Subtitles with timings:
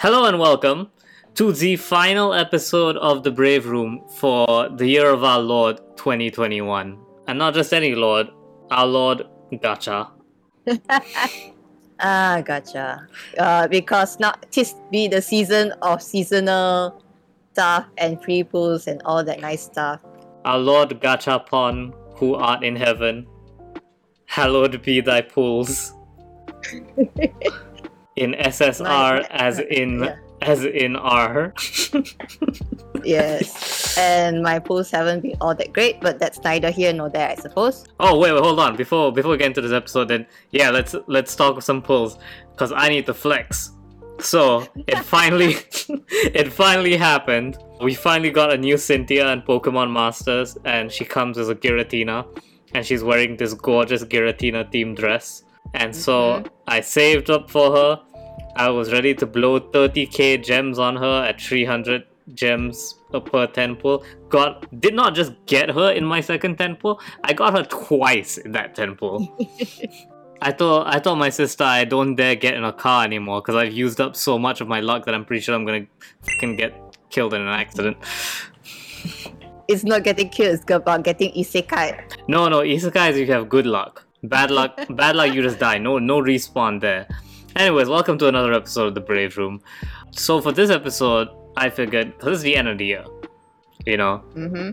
[0.00, 0.92] Hello and welcome
[1.34, 6.96] to the final episode of The Brave Room for the year of our Lord 2021.
[7.26, 8.28] And not just any Lord,
[8.70, 10.10] our Lord Gacha.
[12.00, 13.08] Ah, gotcha.
[13.40, 17.02] Uh, because now tis be the season of seasonal
[17.52, 19.98] stuff and free pools and all that nice stuff.
[20.44, 23.26] Our Lord Gachapon, who art in heaven,
[24.26, 25.92] hallowed be thy pools.
[28.18, 30.16] in SSR as in yeah.
[30.42, 31.54] as in R.
[33.04, 33.96] Yes.
[33.96, 37.36] and my pools haven't been all that great, but that's neither here nor there, I
[37.36, 37.86] suppose.
[38.00, 38.76] Oh wait, wait, hold on.
[38.76, 42.18] Before before we get into this episode, then yeah, let's let's talk some pulls
[42.50, 43.70] because I need to flex.
[44.20, 45.54] So it finally
[46.10, 47.58] it finally happened.
[47.80, 52.26] We finally got a new Cynthia in Pokemon Masters, and she comes as a Giratina,
[52.74, 55.44] and she's wearing this gorgeous Giratina themed dress.
[55.74, 56.46] And so mm-hmm.
[56.66, 58.00] I saved up for her.
[58.58, 62.04] I was ready to blow 30k gems on her at 300
[62.34, 64.04] gems per 10 pull.
[64.28, 68.36] Got did not just get her in my second 10 pull, I got her twice
[68.36, 69.38] in that 10 pull.
[70.42, 73.54] I thought I told my sister I don't dare get in a car anymore because
[73.54, 75.86] I've used up so much of my luck that I'm pretty sure I'm gonna
[76.22, 76.74] fucking get
[77.10, 77.96] killed in an accident.
[79.68, 82.26] It's not getting killed, it's about getting isekai.
[82.26, 84.06] No, no, isekais you have good luck.
[84.22, 85.76] Bad luck, bad luck you just die.
[85.76, 87.06] No, no respawn there.
[87.56, 89.60] Anyways, welcome to another episode of the Brave Room.
[90.12, 93.04] So for this episode, I figured this is the end of the year,
[93.86, 94.70] you know, Mm-hmm.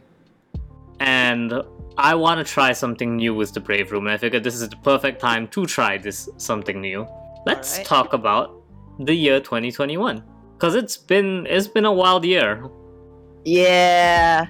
[0.99, 1.53] and
[1.97, 4.67] I want to try something new with the Brave Room, and I figured this is
[4.67, 7.07] the perfect time to try this something new.
[7.45, 7.87] Let's Alright.
[7.87, 8.61] talk about
[8.99, 10.21] the year 2021,
[10.53, 12.67] because it's been it's been a wild year.
[13.45, 14.47] Yeah.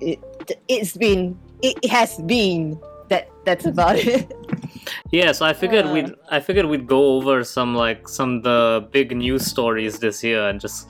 [0.00, 0.20] It,
[0.68, 2.78] it's been, it has been.
[3.08, 4.32] That That's about it.
[5.10, 5.92] Yeah, so I figured Uh.
[5.92, 10.22] we'd I figured we'd go over some like some of the big news stories this
[10.24, 10.88] year and just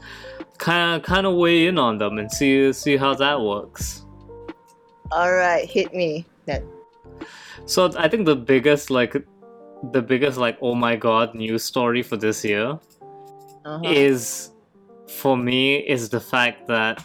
[0.59, 4.05] kind of kind of weigh in on them and see see how that works.
[5.13, 6.67] Alright, hit me then.
[7.67, 9.15] So I think the biggest like
[9.93, 12.79] the biggest like oh my god news story for this year
[13.65, 13.81] Uh-huh.
[13.85, 14.51] is
[15.09, 17.05] for me is the fact that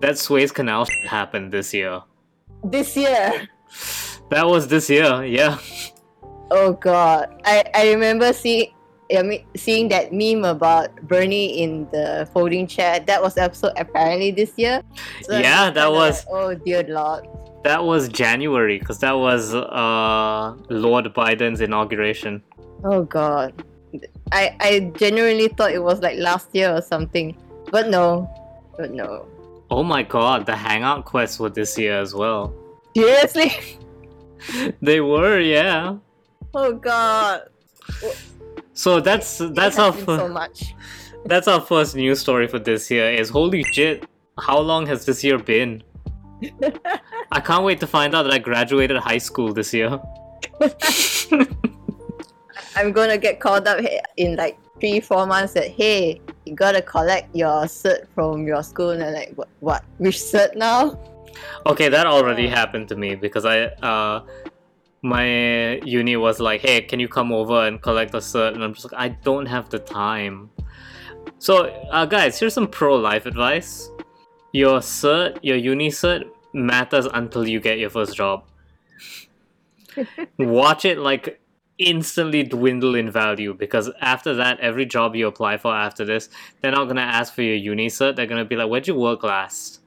[0.00, 2.02] that Suez Canal happened this year.
[2.64, 3.48] This year.
[4.30, 5.58] That was this year, yeah.
[6.50, 8.72] Oh god, I, I remember seeing
[9.16, 12.98] I mean, seeing that meme about Bernie in the folding chair.
[13.00, 14.82] That was episode apparently this year.
[15.22, 17.26] So Yeah, that was- like, oh dear lord.
[17.64, 22.42] That was January because that was uh Lord Biden's inauguration.
[22.84, 23.62] Oh god,
[24.30, 27.36] I I genuinely thought it was like last year or something,
[27.72, 28.30] but no,
[28.76, 29.26] but no.
[29.68, 32.54] Oh my god, the Hangout quests were this year as well.
[32.96, 33.50] Seriously?
[34.80, 35.96] They were, yeah.
[36.58, 37.50] Oh god.
[38.72, 40.74] So that's that's our been so much.
[41.26, 43.10] that's our first news story for this year.
[43.10, 44.08] Is holy shit!
[44.40, 45.82] How long has this year been?
[47.30, 50.00] I can't wait to find out that I graduated high school this year.
[52.74, 53.84] I'm gonna get called up
[54.16, 58.96] in like three, four months that hey, you gotta collect your cert from your school
[58.96, 59.84] and I'm like what what?
[59.98, 60.98] Which cert now?
[61.66, 64.24] Okay, that already happened to me because I uh
[65.02, 68.74] my uni was like, "Hey, can you come over and collect a cert?" And I'm
[68.74, 70.50] just like, "I don't have the time."
[71.38, 73.90] So, uh, guys, here's some pro life advice.
[74.52, 78.44] Your cert, your uni cert, matters until you get your first job.
[80.38, 81.40] Watch it like
[81.78, 86.30] instantly dwindle in value because after that, every job you apply for after this,
[86.60, 88.16] they're not gonna ask for your uni cert.
[88.16, 89.80] They're gonna be like, "Where'd you work last?"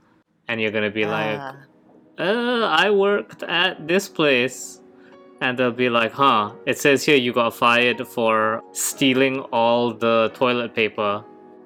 [0.48, 1.56] And you're gonna be like, Ah,
[2.20, 4.79] uh, I worked at this place.
[5.42, 10.32] And they'll be like, huh, it says here you got fired for stealing all the
[10.34, 11.24] toilet paper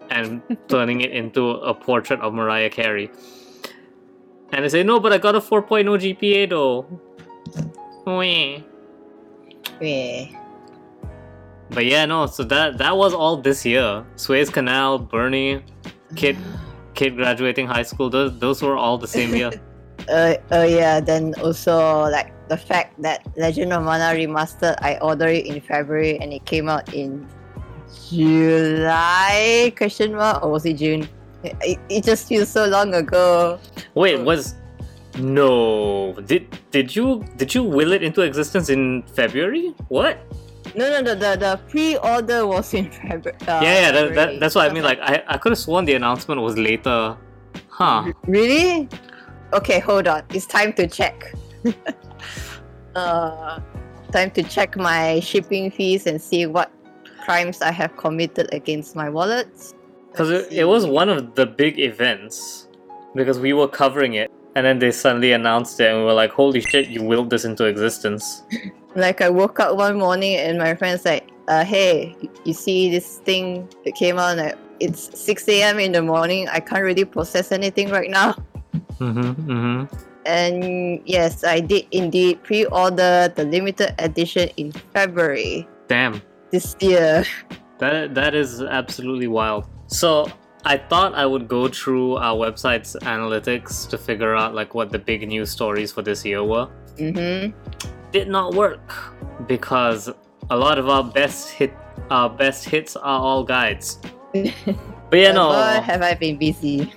[0.09, 3.09] and turning it into a portrait of Mariah Carey.
[4.51, 6.85] And they say, no, but I got a 4.0 GPA though.
[8.05, 8.61] Weh.
[9.81, 10.39] yeah.
[11.69, 14.05] But yeah, no, so that that was all this year.
[14.15, 15.63] Suez Canal, Bernie,
[16.15, 16.37] kid
[16.93, 19.51] kid graduating high school, those, those were all the same year.
[20.09, 21.79] Uh, oh yeah, then also
[22.11, 26.45] like the fact that Legend of Mana Remastered, I ordered it in February and it
[26.45, 27.25] came out in
[28.09, 31.09] July question mark or was it June?
[31.43, 33.57] It, it just feels so long ago.
[33.95, 34.53] Wait, was
[35.17, 36.13] no?
[36.29, 39.73] Did did you did you will it into existence in February?
[39.89, 40.21] What?
[40.77, 43.37] No, no, the the, the pre-order was in February.
[43.49, 43.91] Uh, yeah, yeah.
[43.91, 44.83] That, that, that's what I mean.
[44.83, 47.17] Like, I I could have sworn the announcement was later.
[47.67, 48.13] Huh?
[48.25, 48.87] Really?
[49.53, 50.23] Okay, hold on.
[50.33, 51.33] It's time to check.
[52.95, 53.59] uh,
[54.11, 56.71] time to check my shipping fees and see what
[57.23, 59.47] crimes I have committed against my wallet.
[60.11, 62.67] Because it, it was one of the big events
[63.15, 66.31] because we were covering it and then they suddenly announced it and we were like,
[66.31, 68.43] holy shit, you willed this into existence.
[68.95, 73.17] Like I woke up one morning and my friend's like, uh, "Hey, you see this
[73.25, 74.37] thing that came out?
[74.37, 75.79] Like, it's 6 a.m.
[75.79, 76.47] in the morning.
[76.47, 78.33] I can't really process anything right now."
[78.99, 80.12] Mm-hmm, mm-hmm.
[80.25, 86.21] And yes, I did indeed pre-order the limited edition in February Damn.
[86.51, 87.25] this year.
[87.79, 89.67] That that is absolutely wild.
[89.87, 90.31] So
[90.65, 94.99] I thought I would go through our website's analytics to figure out like what the
[94.99, 96.69] big news stories for this year were.
[96.95, 97.51] Mm-hmm.
[98.11, 98.93] Did not work
[99.47, 100.09] because
[100.49, 101.73] a lot of our best hit
[102.11, 103.99] our best hits are all guides.
[105.13, 105.51] But yeah, no.
[105.51, 106.91] Have I been busy.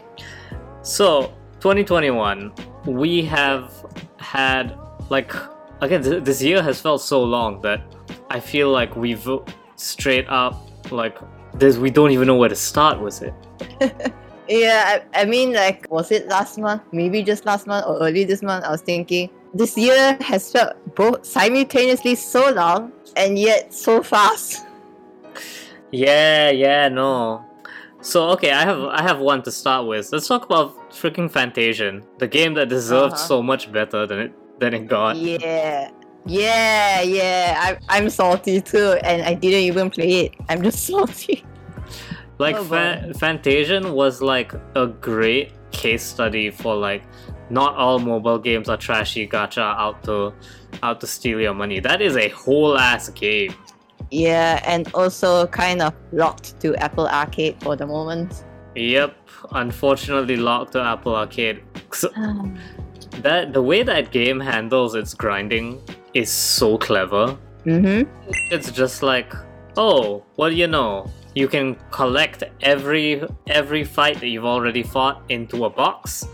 [0.81, 2.51] So 2021,
[2.87, 3.73] we have
[4.19, 4.79] had
[5.11, 5.33] like
[5.81, 7.83] again th- this year has felt so long that
[8.31, 9.29] I feel like we've
[9.77, 11.19] straight up like
[11.55, 13.35] this we don't even know where to start with it.
[14.49, 16.83] Yeah, I, I mean, like, was it last month?
[16.93, 18.65] Maybe just last month or early this month?
[18.65, 24.65] I was thinking this year has felt both simultaneously so long and yet so fast.
[25.91, 27.45] Yeah, yeah, no.
[28.13, 30.05] So okay, I have I have one to start with.
[30.13, 33.31] Let's talk about freaking Fantasian, the game that deserved Uh-huh.
[33.33, 35.17] so much better than it than it got.
[35.17, 35.91] Yeah,
[36.25, 37.59] yeah, yeah.
[37.67, 40.35] I, I'm salty too, and I didn't even play it.
[40.49, 41.45] I'm just salty.
[42.39, 47.03] Like Oh, Fa- Fantasian was like a great case study for like
[47.51, 50.33] not all mobile games are trashy gacha out to
[50.83, 51.81] out to steal your money.
[51.81, 53.55] That is a whole ass game.
[54.11, 58.45] Yeah, and also kind of locked to Apple Arcade for the moment.
[58.75, 59.17] Yep,
[59.53, 61.63] unfortunately locked to Apple Arcade.
[61.93, 62.09] So
[63.23, 65.81] that the way that game handles its grinding
[66.15, 67.37] is so clever.
[67.65, 68.09] mm-hmm.
[68.53, 69.33] It's just like,
[69.77, 71.11] oh, what do you know?
[71.35, 76.27] You can collect every every fight that you've already fought into a box,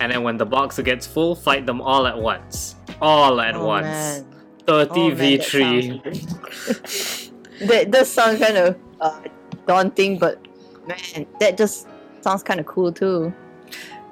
[0.00, 2.74] and then when the box gets full, fight them all at once.
[3.00, 3.84] All at Oh, once.
[3.86, 4.24] man.
[4.68, 6.02] 30 Oh, v3.
[6.04, 7.30] sounds-
[7.68, 9.20] that does sound kind of uh,
[9.66, 10.38] daunting, but
[10.86, 11.88] man, that just
[12.20, 13.32] sounds kind of cool too.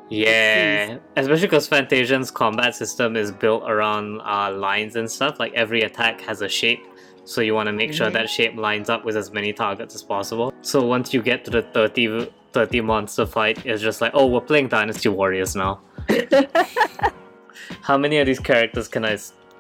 [0.09, 5.39] Yeah, especially because Fantasian's combat system is built around uh, lines and stuff.
[5.39, 6.81] Like every attack has a shape,
[7.25, 8.13] so you want to make sure Mhm.
[8.15, 10.55] that shape lines up with as many targets as possible.
[10.63, 14.41] So once you get to the 30, 30 monster fight, it's just like, oh, we're
[14.41, 15.81] playing Dynasty Warriors now.
[17.83, 19.17] How many of these characters can I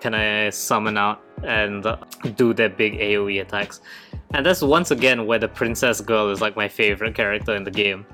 [0.06, 1.85] can I summon out and
[2.37, 3.81] do their big AOE attacks?
[4.35, 7.73] And that's once again where the princess girl is like my favorite character in the
[7.73, 8.06] game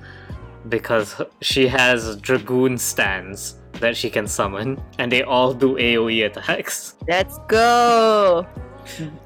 [0.71, 6.94] because she has dragoon stands that she can summon and they all do AoE attacks.
[7.06, 8.47] Let's go.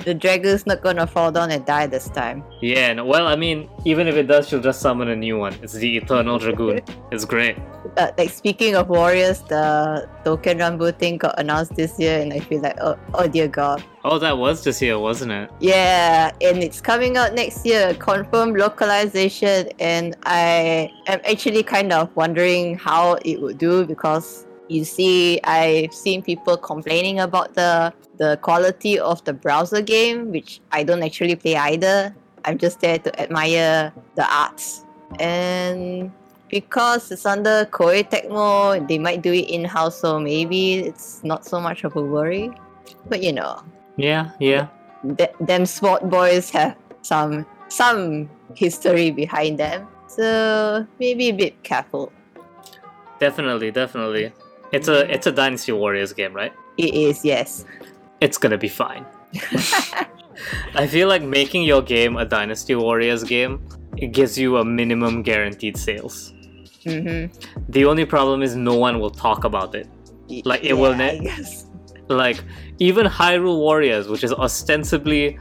[0.04, 2.44] The dragon's not gonna fall down and die this time.
[2.60, 5.54] Yeah, and well, I mean, even if it does, she'll just summon a new one.
[5.62, 6.80] It's the Eternal Dragoon.
[7.12, 7.56] It's great.
[7.96, 12.40] Uh, like speaking of warriors, the Touken Ranbu thing got announced this year, and I
[12.40, 13.82] feel like, oh, oh dear god.
[14.04, 15.50] Oh, that was this year, wasn't it?
[15.60, 22.14] Yeah, and it's coming out next year, confirmed localization, and I am actually kind of
[22.16, 28.38] wondering how it would do because you see, I've seen people complaining about the the
[28.42, 32.14] quality of the browser game, which I don't actually play either.
[32.44, 34.84] I'm just there to admire the arts,
[35.18, 36.10] and
[36.48, 41.44] because it's under Koei Tecmo, they might do it in house, so maybe it's not
[41.44, 42.50] so much of a worry.
[43.08, 43.62] But you know,
[43.96, 44.68] Yeah, yeah.
[45.18, 52.12] th- them sport boys have some some history behind them so maybe a bit careful
[53.18, 54.32] Definitely, definitely.
[54.72, 56.52] It's a it's a Dynasty Warriors game, right?
[56.76, 57.64] it is yes
[58.20, 59.04] It's gonna be fine.
[60.74, 65.22] I feel like making your game a Dynasty Warriors game it gives you a minimum
[65.22, 66.32] guaranteed sales.
[66.84, 67.32] mm-hmm.
[67.68, 69.88] The only problem is no one will talk about it.
[70.44, 71.30] Like, it will I ne-
[72.08, 72.42] like
[72.78, 75.38] even Hyrule Warriors, which is ostensibly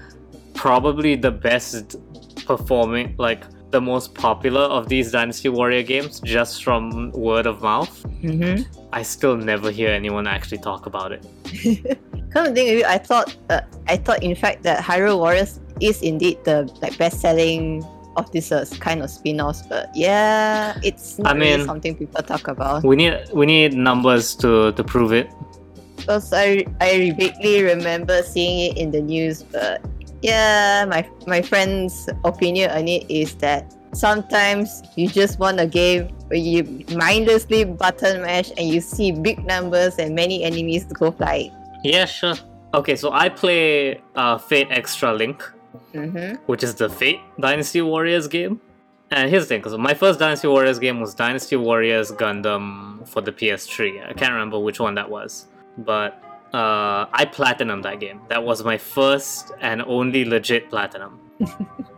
[0.54, 1.98] probably the best
[2.46, 8.04] performing, like the most popular of these Dynasty Warrior games, just from word of mouth,
[8.22, 8.64] mm-hmm.
[8.96, 11.22] I still never hear anyone actually talk about it.
[12.32, 15.60] Come to think of it, I thought uh, I thought in fact that Hyrule Warriors
[15.82, 17.84] is indeed the like best selling
[18.16, 22.24] of this uh, kind of spin-offs, but yeah, it's not I really mean- something people
[22.24, 22.84] talk about.
[22.88, 25.28] We need we need numbers to to prove it.
[25.98, 29.84] Because I I vaguely remember seeing it in the news, but
[30.24, 36.08] yeah, my my friend's opinion on it is that sometimes you just want a game
[36.28, 36.64] where you
[36.96, 41.52] mindlessly button mash and you see big numbers and many enemies to go flying.
[41.84, 42.36] Yeah, sure.
[42.74, 45.52] Okay, so I play uh, Fate Extella Link,
[45.94, 46.36] Mm-hmm.
[46.46, 48.60] which is the Fate Dynasty Warriors game.
[49.12, 53.22] And here's the thing, because my first Dynasty Warriors game was Dynasty Warriors Gundam for
[53.22, 54.10] the PS3.
[54.10, 55.46] I can't remember which one that was,
[55.78, 56.22] but
[56.54, 58.20] uh, I platinum that game.
[58.30, 61.20] That was my first and only legit platinum.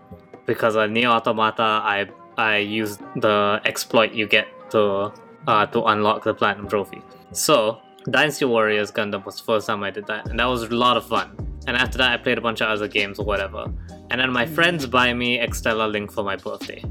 [0.48, 1.64] because on NieR Automata,
[1.96, 5.12] I I used the exploit you get to
[5.48, 7.02] uh, to unlock the platinum trophy.
[7.32, 10.70] So Dynasty Warriors Gundam was the first time I did that, and that was a
[10.74, 11.36] lot of fun.
[11.68, 13.66] And after that, I played a bunch of other games or whatever.
[14.10, 16.82] And then my friends buy me Extella Link for my birthday.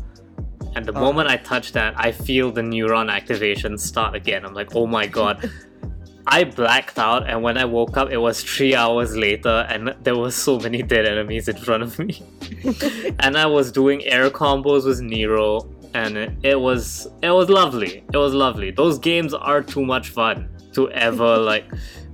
[0.75, 1.01] And the Oh.
[1.01, 4.45] moment I touch that, I feel the neuron activation start again.
[4.45, 5.51] I'm like, oh my god.
[6.29, 10.17] I blacked out, and when I woke up, it was three hours later, and there
[10.17, 12.23] were so many dead enemies in front of me.
[13.21, 18.05] and I was doing air combos with Nero, and it, it was it was lovely.
[18.13, 18.71] It was lovely.
[18.73, 21.65] Those games are too much fun to ever like.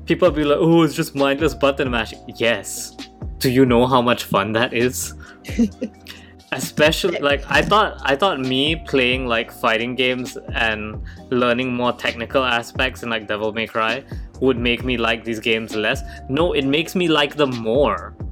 [0.04, 2.96] People be like, "Oh, it's just mindless button mashing." Yes.
[3.38, 5.14] Do you know how much fun that is?
[6.52, 12.44] Especially like I thought I thought me playing like fighting games and learning more technical
[12.44, 14.04] aspects in like Devil May Cry
[14.40, 16.02] would make me like these games less.
[16.28, 18.14] No, it makes me like them more.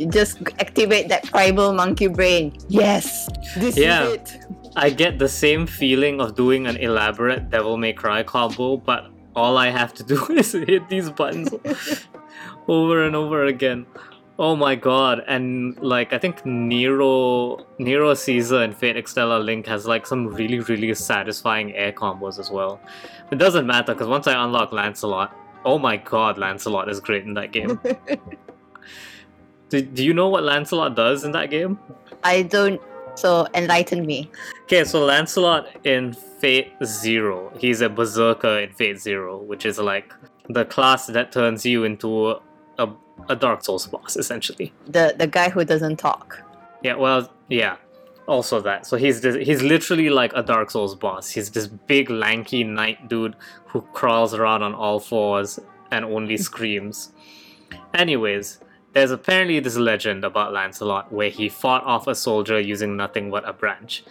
[0.00, 2.56] You just activate that tribal monkey brain.
[2.68, 4.04] Yes, this Yeah.
[4.04, 4.38] is it.
[4.74, 9.58] I get the same feeling of doing an elaborate Devil May Cry combo, but all
[9.58, 11.52] I have to do is hit these buttons
[12.68, 13.84] over and over again.
[14.42, 15.22] Oh my god!
[15.28, 20.60] And like I think Nero, Nero Caesar and Fate Extella Link has like some really
[20.60, 22.80] really satisfying air combos as well.
[23.30, 27.34] It doesn't matter because once I unlock Lancelot, oh my god, Lancelot is great in
[27.34, 27.78] that game.
[29.68, 31.78] do, do you know what Lancelot does in that game?
[32.24, 32.80] I don't.
[33.16, 34.30] So enlighten me.
[34.62, 40.14] Okay, so Lancelot in Fate Zero, he's a berserker in Fate Zero, which is like
[40.48, 42.40] the class that turns you into
[43.28, 44.72] a, Dark Souls boss, essentially.
[44.86, 46.42] The the guy who doesn't talk.
[46.82, 47.76] Yeah, well, yeah,
[48.26, 48.86] also that.
[48.86, 51.30] So he's this, he's literally like a Dark Souls boss.
[51.30, 53.36] He's this big, lanky knight dude
[53.66, 55.58] who crawls around on all fours
[55.90, 57.12] and only screams.
[57.94, 58.60] Anyways,
[58.92, 63.48] there's apparently this legend about Lancelot where he fought off a soldier using nothing but
[63.48, 64.04] a branch.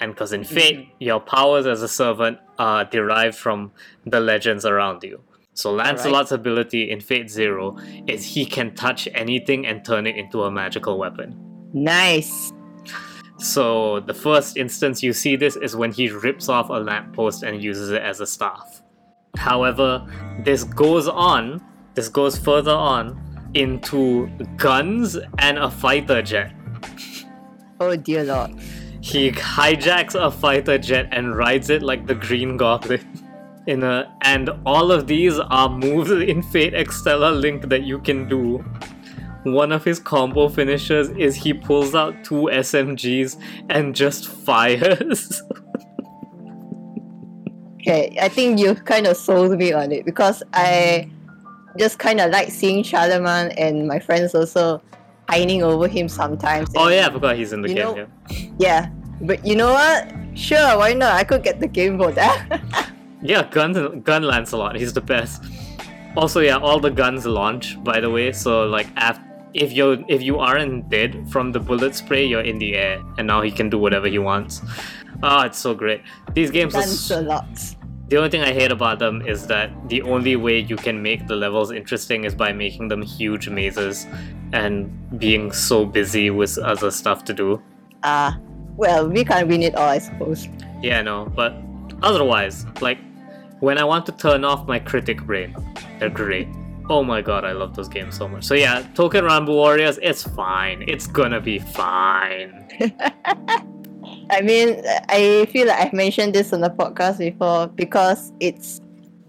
[0.00, 0.54] And because in mm-hmm.
[0.54, 3.72] Fate, your powers as a servant are derived from
[4.04, 5.20] the legends around you.
[5.54, 10.42] So Lancelot's ability in Fate Zero is he can touch anything and turn it into
[10.42, 11.36] a magical weapon.
[11.72, 12.52] Nice.
[13.38, 17.62] So the first instance you see this is when he rips off a lamppost and
[17.62, 18.82] uses it as a staff.
[19.36, 20.06] However,
[20.44, 23.20] this goes on, this goes further on
[23.54, 26.52] into guns and a fighter jet.
[27.80, 28.58] Oh dear lord.
[29.00, 33.20] He hijacks a fighter jet and rides it like the Green Goblin.
[33.66, 38.28] In a, and all of these are moves in Fate Extella Link that you can
[38.28, 38.58] do.
[39.44, 43.36] One of his combo finishers is he pulls out two SMGs
[43.70, 45.42] and just fires.
[47.80, 51.10] Okay, I think you kind of sold me on it because I
[51.78, 54.80] just kind of like seeing Charlemagne and my friends also
[55.26, 56.70] pining over him sometimes.
[56.76, 57.76] oh yeah, I forgot he's in the game.
[57.76, 57.96] know-
[58.30, 58.48] yeah.
[58.58, 58.88] Yeah,
[59.20, 60.14] but you know what?
[60.32, 61.12] Sure, why not?
[61.12, 62.90] I could get the game for that.
[63.24, 65.42] Yeah, gun gun Lancelot, he's the best.
[66.16, 67.82] Also, yeah, all the guns launch.
[67.82, 69.18] By the way, so like af-
[69.54, 73.26] if you if you aren't dead from the bullet spray, you're in the air, and
[73.26, 74.60] now he can do whatever he wants.
[75.22, 76.02] Ah, it's so great.
[76.34, 77.46] These games are Guns s- a lot.
[78.08, 81.26] the only thing I hate about them is that the only way you can make
[81.26, 84.06] the levels interesting is by making them huge mazes
[84.52, 87.62] and being so busy with other stuff to do.
[88.02, 88.38] Ah,
[88.76, 90.46] well, we can't win it all, I suppose.
[90.82, 91.56] Yeah, no, but
[92.02, 92.98] otherwise, like
[93.64, 95.56] when I want to turn off my critic brain,
[95.98, 96.48] they're great.
[96.90, 98.44] Oh my god, I love those games so much.
[98.44, 100.84] So yeah, Touken Ranbu Warriors, it's fine.
[100.86, 102.68] It's gonna be fine.
[104.30, 108.82] I mean, I feel like I've mentioned this on the podcast before because it's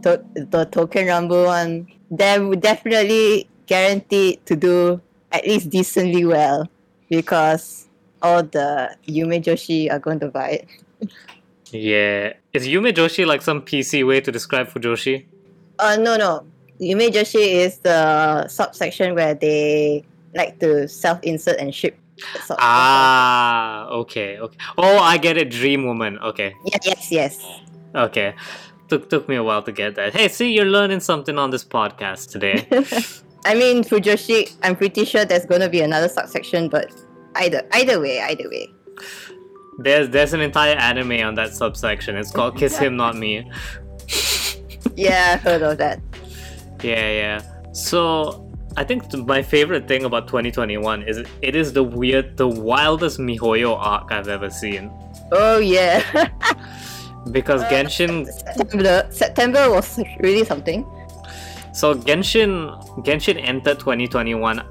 [0.04, 1.88] to- the Touken Ranbu one.
[2.12, 5.02] They're definitely guaranteed to do
[5.32, 6.70] at least decently well
[7.10, 7.88] because
[8.22, 10.68] all the Yume Joshi are going to buy it.
[11.76, 12.34] Yeah.
[12.54, 15.26] Is Yume Joshi like some PC way to describe Fujoshi?
[15.80, 16.46] Uh, no, no.
[16.80, 20.04] Yume Joshi is the subsection where they
[20.34, 21.98] like to self insert and ship.
[22.18, 22.58] that sort of stuff.
[22.62, 24.58] Ah, okay, okay.
[24.78, 25.50] Oh, I get it.
[25.52, 26.18] Dream Woman.
[26.20, 27.62] Okay, Yes, yes, yes.
[27.96, 28.34] okay.
[28.88, 30.14] Took took me a while to get that.
[30.14, 32.68] Hey, see, you're learning something on this podcast today.
[33.46, 36.92] I mean, Fujoshi, I'm pretty sure there's going to be another subsection, but
[37.36, 38.70] either either way, either way.
[39.80, 42.16] There's there's an entire anime on that subsection.
[42.16, 43.50] It's called Kiss Him Not Me.
[44.96, 46.00] Yeah, I heard of that.
[46.84, 47.72] Yeah, yeah.
[47.74, 52.48] So I think th- my favorite thing about 2021 is it is the weird, the
[52.48, 54.92] wildest MiHoYo arc I've ever seen.
[55.32, 56.02] Oh yeah.
[57.32, 60.86] Because uh, Genshin, September September was really something.
[61.74, 62.70] so Genshin,
[63.04, 64.62] Genshin entered 2021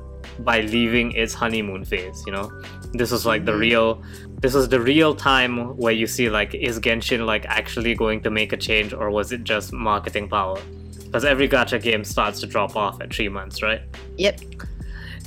[0.40, 2.22] by leaving its honeymoon phase.
[2.26, 2.52] You know,
[2.94, 3.58] this was like the Mhm.
[3.60, 4.02] real,
[4.40, 8.30] this was the real time where you see like, is Genshin like actually going to
[8.30, 10.58] make a change or was it just marketing power?
[11.04, 13.82] Because every gacha game starts to drop off at three months, right?
[14.16, 14.40] Yep.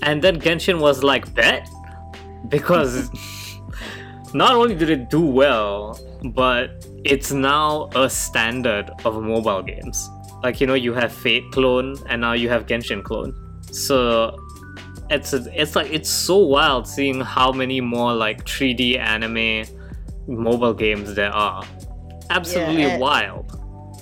[0.01, 1.67] And then Genshin was like, bet?
[2.49, 3.09] Because
[4.33, 5.99] not only did it do well,
[6.33, 10.09] but it's now a standard of mobile games.
[10.43, 13.33] Like, you know, you have Fate clone and now you have Genshin clone.
[13.71, 14.37] So
[15.09, 19.65] it's it's like it's so wild seeing how many more like 3D anime
[20.27, 21.63] mobile games there are.
[22.29, 23.45] Absolutely and- wild.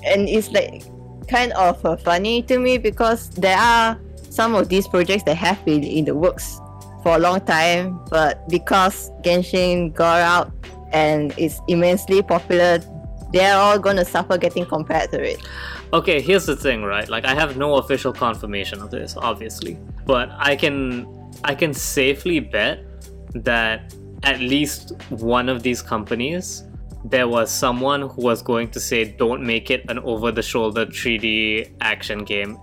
[0.05, 0.83] and it's like
[1.27, 5.63] kind of uh, funny to me because there are some of these projects that have
[5.65, 6.59] been in the works
[7.03, 10.51] for a long time, but because Genshin got out
[10.91, 12.79] and is immensely popular,
[13.31, 15.37] they're all gonna suffer getting compared to it.
[15.95, 17.07] Okay, here's the thing, right?
[17.07, 21.07] Like I have no official confirmation of this, obviously, but I can
[21.45, 22.83] I can safely bet
[23.33, 26.65] that at least one of these companies
[27.05, 30.85] there was someone who was going to say don't make it an over the shoulder
[30.85, 32.57] 3D action game.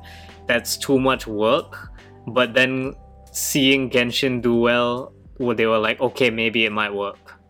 [0.46, 1.90] That's too much work.
[2.26, 2.94] But then
[3.30, 7.40] seeing Genshin do well, well, they were like, okay, maybe it might work.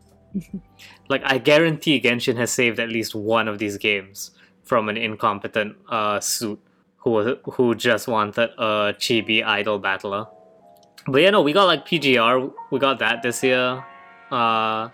[1.08, 4.30] like I guarantee Genshin has saved at least one of these games
[4.72, 6.58] from an incompetent uh, suit
[6.96, 10.24] who who just wanted a chibi idol battler.
[11.06, 12.50] But yeah, no, we got like PGR.
[12.70, 13.84] We got that this year.
[14.30, 14.88] Uh,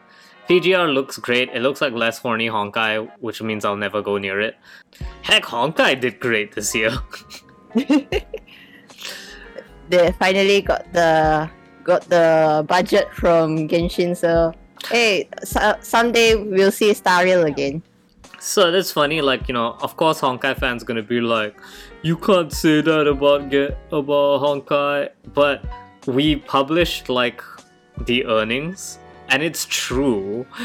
[0.50, 1.50] PGR looks great.
[1.54, 4.56] It looks like less horny Honkai, which means I'll never go near it.
[5.23, 6.90] Heck, Honkai did great this year.
[9.90, 11.49] They finally got the
[11.82, 14.52] got the budget from Genshin, so
[14.90, 17.82] hey, so, someday we'll see Star Rail again.
[18.38, 19.20] So that's funny.
[19.20, 21.57] Like you know, of course, Honkai fans gonna be like,
[22.03, 25.64] "You can't say that about get about Honkai," but
[26.07, 27.42] we published like
[28.07, 28.98] the earnings,
[29.29, 30.46] and it's true.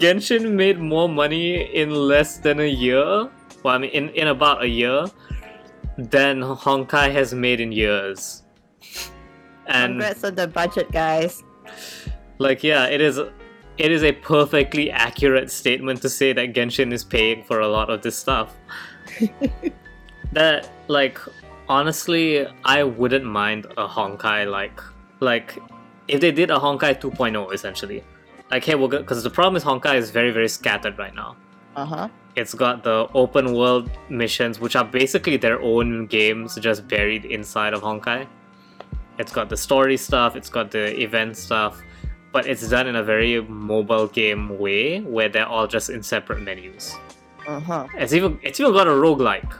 [0.00, 3.30] Genshin made more money in less than a year.
[3.62, 5.06] Well, I mean, in, in about a year
[5.96, 8.42] than Honkai has made in years.
[9.66, 11.42] And Congrats on the budget, guys.
[12.38, 13.18] like yeah, it is
[13.78, 17.90] it is a perfectly accurate statement to say that Genshin is paying for a lot
[17.90, 18.54] of this stuff.
[20.32, 21.18] that like
[21.68, 24.80] honestly, I wouldn't mind a Honkai like
[25.20, 25.58] like
[26.08, 28.02] if they did a Honkai 2.0 essentially.
[28.50, 31.36] Like hey, we're because the problem is Honkai is very very scattered right now.
[31.74, 32.08] Uh huh.
[32.36, 37.72] It's got the open world missions, which are basically their own games just buried inside
[37.72, 38.26] of Honkai.
[39.18, 41.80] It's got the story stuff, it's got the event stuff,
[42.36, 46.42] but it's done in a very mobile game way where they're all just in separate
[46.42, 46.94] menus.
[47.46, 47.86] Uh huh.
[47.94, 49.50] It's even it's even got a roguelike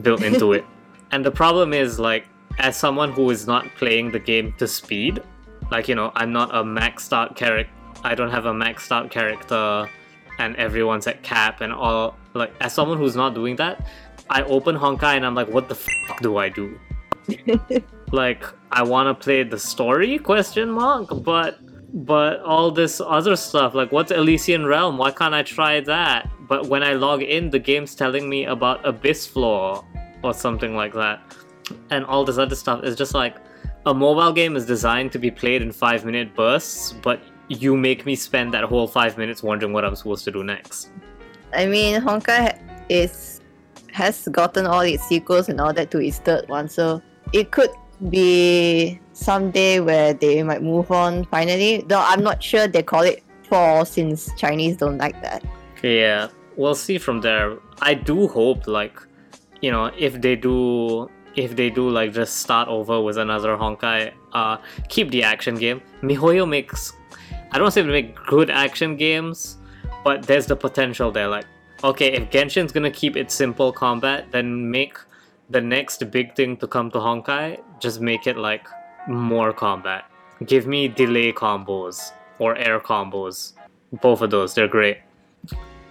[0.00, 0.64] built into it.
[1.12, 2.24] And the problem is like
[2.58, 5.22] as someone who is not playing the game to speed,
[5.70, 7.70] like you know, I'm not a maxed out character
[8.02, 9.90] I don't have a maxed out character
[10.38, 13.86] and everyone's at cap and all like as someone who's not doing that,
[14.30, 16.80] I open Honkai and I'm like, what the fuck do I do?
[18.10, 21.58] like I wanna play the story question mark, but
[21.92, 24.98] but all this other stuff, like what's Elysian Realm?
[24.98, 26.30] Why can't I try that?
[26.48, 29.84] But when I log in, the game's telling me about Abyss Floor
[30.22, 31.20] or something like that.
[31.90, 33.36] And all this other stuff is just like
[33.86, 38.06] a mobile game is designed to be played in five minute bursts, but you make
[38.06, 40.90] me spend that whole five minutes wondering what I'm supposed to do next.
[41.54, 43.40] I mean, Honkai is
[43.92, 47.02] has gotten all its sequels and all that to its third one, so
[47.32, 47.70] it could
[48.10, 51.84] be someday where they might move on finally.
[51.86, 55.44] Though I'm not sure they call it fall since Chinese don't like that.
[55.82, 57.58] Yeah, we'll see from there.
[57.80, 59.00] I do hope, like,
[59.60, 64.12] you know, if they do, if they do, like, just start over with another Honkai,
[64.32, 64.56] uh,
[64.88, 65.82] keep the action game.
[66.02, 66.92] MiHoYo makes,
[67.50, 69.58] I don't say they make good action games,
[70.04, 71.28] but there's the potential there.
[71.28, 71.46] Like,
[71.82, 74.96] okay, if Genshin's gonna keep its simple combat, then make
[75.52, 78.66] the next big thing to come to Honkai, just make it like
[79.06, 80.04] more combat.
[80.46, 83.52] Give me delay combos or air combos.
[84.00, 84.98] Both of those, they're great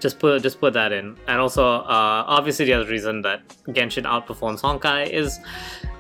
[0.02, 4.04] just put just put that in and also uh, obviously the other reason that genshin
[4.04, 5.40] outperforms honkai is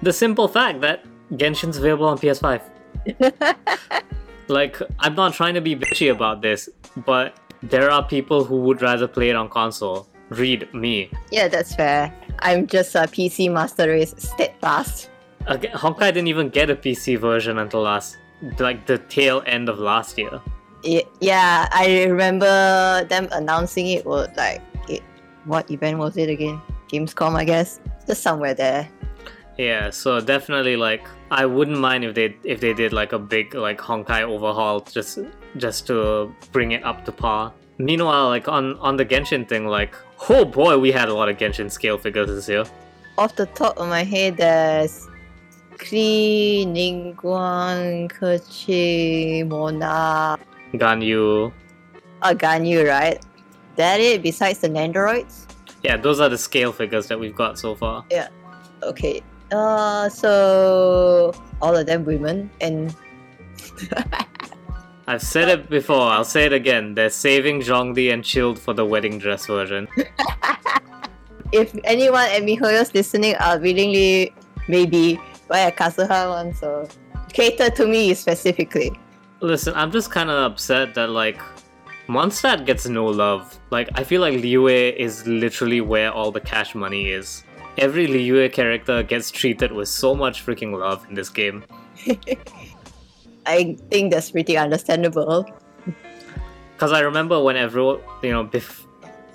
[0.02, 2.62] the simple fact that genshin's available on ps5
[4.47, 6.67] like i'm not trying to be bitchy about this
[7.06, 11.76] but there are people who would rather play it on console read me Yeah, that's
[11.76, 12.13] fair.
[12.42, 15.10] I'm just a PC Master Race steadfast.
[15.50, 18.18] Okay, Honkai didn't even get a PC version until last,
[18.60, 20.42] like the tail end of last year.
[20.84, 25.02] Y- yeah, I remember them announcing it was like it,
[25.46, 26.62] what event was it again?
[26.92, 27.80] Gamescom, I guess.
[28.08, 28.90] Just somewhere there.
[29.58, 33.54] Yeah, so definitely like I wouldn't mind if they if they did like a big
[33.54, 35.20] like Honkai overhaul just
[35.58, 37.54] just to bring it up to par.
[37.78, 39.96] Meanwhile, like on on the Genshin thing, like
[40.30, 42.66] oh boy, we had a lot of Genshin scale figures this year.
[43.18, 45.08] Off the top of my head, there's
[45.78, 50.38] Klee, Ningguang, Keqing, Mona,
[50.74, 51.52] Ganyu.
[52.22, 53.24] uh, Ganyu, right?
[53.76, 55.46] That it besides the Nendoroids?
[55.84, 58.06] Yeah, those are the scale figures that we've got so far.
[58.12, 58.28] Yeah.
[58.84, 59.22] Okay.
[59.52, 62.96] Uh, so all of them women and
[65.08, 66.94] I've said it before, I'll say it again.
[66.94, 69.88] They're saving Zhongli and Childe for the wedding dress version.
[71.52, 74.34] if anyone at MiHoYo's listening, I'll willingly
[74.68, 76.54] maybe buy a Kazuha one.
[76.54, 76.88] So
[77.34, 78.92] cater to me specifically.
[79.42, 81.40] Listen, I'm just kind of upset that like
[82.08, 83.60] Mondstadt gets no love.
[83.72, 87.44] Like I feel like Liyue is literally where all the cash money is.
[87.78, 91.64] Every Liyue character gets treated with so much freaking love in this game.
[93.46, 95.46] I think that's pretty understandable.
[96.78, 98.86] Cause I remember when everyone, you know, bef-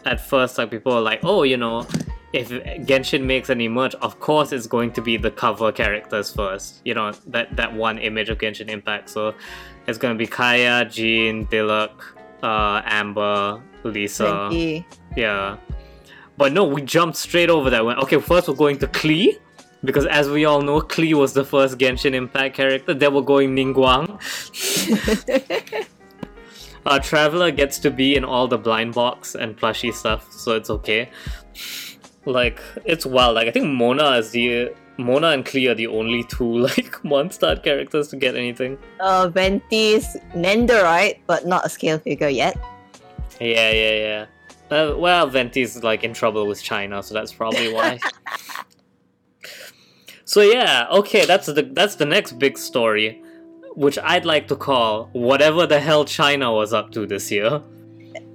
[0.05, 1.87] at first like people were like, oh, you know,
[2.33, 2.51] if
[2.87, 6.81] Genshin makes any merch, of course it's going to be the cover characters first.
[6.85, 9.09] You know, that that one image of Genshin Impact.
[9.11, 9.35] So
[9.87, 11.91] it's gonna be Kaeya, Jean, Diluc,
[12.43, 14.49] uh, Amber, Lisa.
[14.49, 14.87] Plenty.
[15.17, 15.57] Yeah.
[16.37, 17.85] But no, we jumped straight over that.
[17.85, 19.39] Went, okay, first we're going to Klee.
[19.87, 22.93] Because as we all know, Klee was the first Genshin Impact character.
[22.93, 24.19] They we're going Ningguang.
[26.87, 30.71] Our traveler gets to be in all the blind box and plushy stuff, so it's
[30.71, 31.09] okay.
[32.25, 33.37] Like, it's wild.
[33.37, 34.73] Like, I think Mona is the.
[34.99, 38.79] Mona and Klee are the only two, like, Mondstadt characters to get anything.
[39.01, 42.57] uh, Venti's Nendoroid, but not a scale figure yet.
[43.41, 44.27] Yeah, yeah,
[44.71, 44.77] yeah.
[44.77, 48.01] Uh, well, Venti's like in trouble with China, so that's probably why.
[50.27, 53.23] so yeah, okay, that's the that's the next big story,
[53.77, 57.63] which I'd like to call whatever the hell China was up to this year.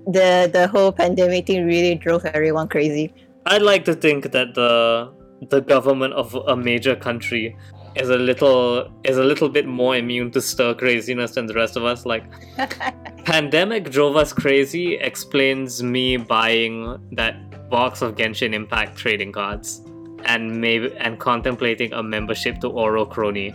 [0.07, 3.13] The the whole pandemic thing really drove everyone crazy.
[3.45, 5.11] I'd like to think that the
[5.49, 7.57] the government of a major country
[7.95, 11.75] is a little is a little bit more immune to stir craziness than the rest
[11.75, 12.05] of us.
[12.05, 12.23] Like
[13.25, 19.81] pandemic drove us crazy explains me buying that box of Genshin Impact trading cards
[20.25, 23.53] and maybe and contemplating a membership to Oro Crony.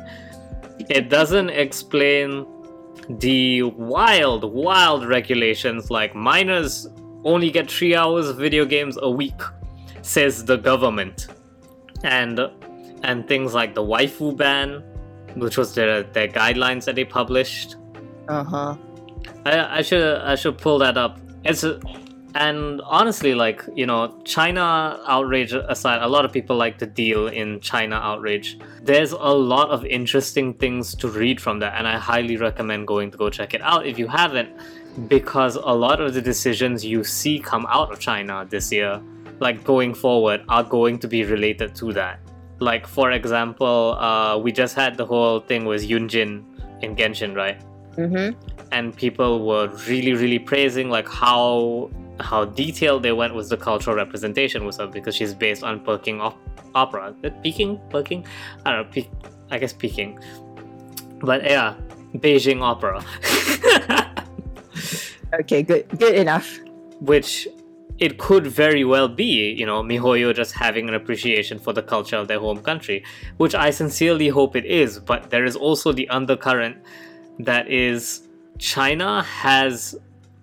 [0.89, 2.47] It doesn't explain
[3.09, 6.89] the wild, wild regulations like minors
[7.25, 9.41] only get three hours of video games a week,
[10.03, 11.29] says the government.
[12.05, 12.41] And
[13.03, 14.83] and things like the waifu ban,
[15.37, 17.77] which was their their guidelines that they published.
[18.29, 18.77] Uh huh.
[19.45, 21.19] I, I should I should pull that up.
[21.45, 21.81] It's a,
[22.37, 27.29] and honestly, like you know, China outrage aside, a lot of people like to deal
[27.29, 28.59] in China outrage.
[28.83, 33.11] There's a lot of interesting things to read from that, and I highly recommend going
[33.12, 34.51] to go check it out if you haven't,
[35.09, 39.01] because a lot of the decisions you see come out of China this year,
[39.40, 42.20] like going forward, are going to be related to that.
[42.59, 46.44] Like for example, uh, we just had the whole thing with Yunjin
[46.83, 47.61] in Genshin, right?
[47.96, 48.37] Mm-hmm.
[48.72, 51.88] and people were really really praising like how
[52.21, 56.21] how detailed they went with the cultural representation with her because she's based on Peking
[56.21, 56.39] op-
[56.75, 58.27] opera Peking Peking
[58.65, 59.09] I don't know Pe-
[59.51, 60.19] I guess Peking
[61.21, 61.75] but yeah
[62.17, 63.05] Beijing opera
[65.41, 66.59] Okay, good, good enough.
[67.01, 67.49] which
[67.99, 72.17] it could very well be, you know, MiHoYo just having an appreciation for the culture
[72.17, 73.03] of their home country,
[73.39, 74.99] which I sincerely hope it is.
[74.99, 76.77] But there is also the undercurrent
[77.41, 79.95] that is China has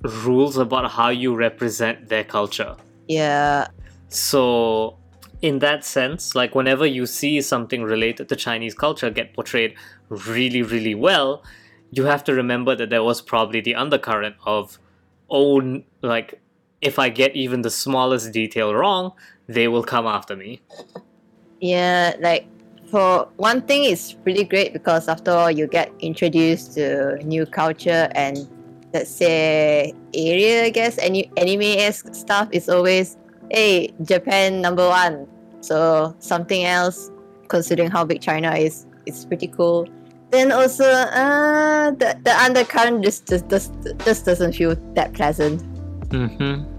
[0.04, 2.76] rules about how you represent their culture.
[3.08, 3.68] Yeah.
[4.10, 4.98] So,
[5.42, 9.76] in that sense, like whenever you see something related to Chinese culture get portrayed
[10.10, 11.44] really, really well,
[11.92, 14.80] you have to remember that there was probably the undercurrent of,
[15.30, 16.40] oh, like,
[16.82, 19.14] if I get even the smallest detail wrong,
[19.48, 20.62] they will come after me.
[21.62, 22.46] Yeah, like
[22.88, 28.10] for one thing, it's really great because after all, you get introduced to new culture
[28.16, 28.48] and
[28.94, 30.66] let's say area.
[30.66, 33.18] I guess any anime esque stuff is always
[33.52, 35.28] hey Japan number one.
[35.62, 37.10] So something else,
[37.48, 39.88] considering how big China is, it's pretty cool.
[40.32, 43.74] Then also, uh, the the undercurrent just just just,
[44.06, 45.62] just doesn't feel that pleasant.
[46.10, 46.70] Mm-hmm.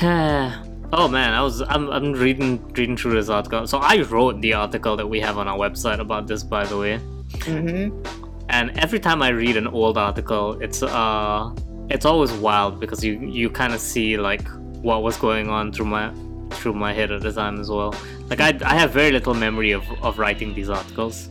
[0.92, 3.64] Oh man, I was I'm, I'm reading reading through this article.
[3.68, 6.76] So I wrote the article that we have on our website about this, by the
[6.76, 7.00] way.
[7.46, 8.19] Mm-hmm.
[8.50, 11.50] And every time I read an old article, it's uh
[11.88, 14.46] it's always wild because you you kind of see like
[14.82, 16.12] what was going on through my
[16.50, 17.94] through my head at the time as well.
[18.28, 21.30] Like I I have very little memory of of writing these articles.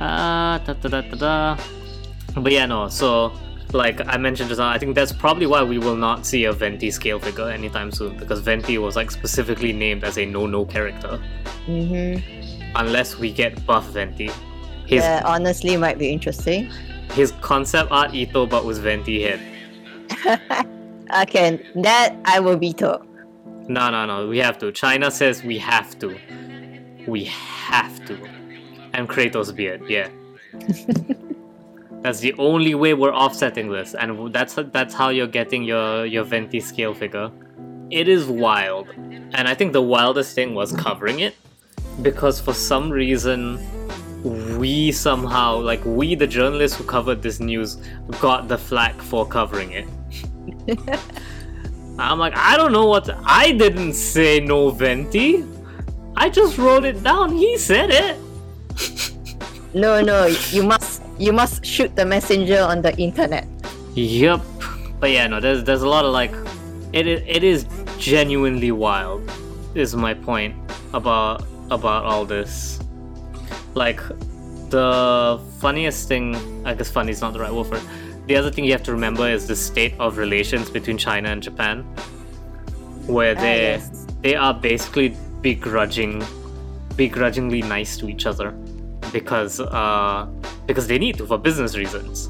[0.00, 1.58] Uh, da, da, da, da, da.
[2.36, 2.88] But yeah, no.
[2.88, 3.32] So
[3.72, 6.52] like I mentioned just now, I think that's probably why we will not see a
[6.52, 11.18] Venti scale figure anytime soon because Venti was like specifically named as a no-no character.
[11.66, 12.76] Mm-hmm.
[12.76, 14.30] Unless we get buff Venti.
[14.86, 16.70] His That honestly might be interesting.
[17.14, 19.40] his concept art Itto but with Venti head.
[21.22, 23.04] okay, that I will veto.
[23.68, 24.28] No, no, no.
[24.28, 24.72] We have to.
[24.72, 26.18] China says we have to.
[27.06, 28.18] We have to.
[28.92, 30.08] And Kratos beard, yeah.
[32.02, 36.24] that's the only way we're offsetting this, and that's that's how you're getting your your
[36.24, 37.30] Venti scale figure.
[37.90, 38.88] It is wild,
[39.34, 41.34] and I think the wildest thing was covering it,
[42.02, 43.58] because for some reason
[44.24, 47.76] we somehow like we the journalists who covered this news
[48.20, 49.88] got the flack for covering it.
[51.98, 53.10] I'm like, I don't know what.
[53.24, 55.44] I didn't say no venti.
[56.16, 57.32] I just wrote it down.
[57.32, 58.16] He said it.
[59.74, 63.48] No, no, you must you must shoot the messenger on the internet.
[63.94, 64.42] Yep.
[65.00, 65.40] But yeah, no.
[65.40, 66.32] There's there's a lot of like,
[66.92, 67.64] it, it is
[67.96, 69.24] genuinely wild.
[69.74, 70.54] Is my point
[70.92, 72.80] about about all this.
[73.74, 74.00] Like,
[74.70, 76.34] the funniest thing.
[76.66, 77.82] I guess funny is not the right word for it.
[78.26, 81.42] The other thing you have to remember is the state of relations between China and
[81.42, 81.82] Japan,
[83.06, 84.06] where Ah, they yes.
[84.22, 86.22] they are basically begrudging
[86.96, 88.52] begrudgingly nice to each other
[89.12, 90.26] because uh
[90.66, 92.28] because they need to for business reasons